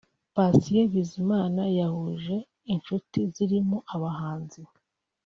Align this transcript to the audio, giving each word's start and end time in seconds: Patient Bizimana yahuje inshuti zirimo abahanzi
Patient 0.35 0.87
Bizimana 0.93 1.61
yahuje 1.79 2.35
inshuti 2.73 3.19
zirimo 3.33 3.77
abahanzi 3.95 4.61